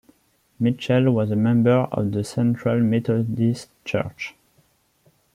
Mitchell 0.59 1.11
was 1.11 1.29
a 1.29 1.35
member 1.35 1.81
of 1.91 2.11
the 2.11 2.23
Central 2.23 2.79
Methodist 2.79 3.69
Church. 3.85 4.33